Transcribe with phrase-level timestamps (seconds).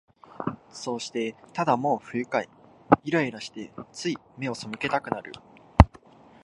[0.71, 2.49] そうして、ただもう不愉快、
[3.03, 5.31] イライラして、つい眼をそむけたくなる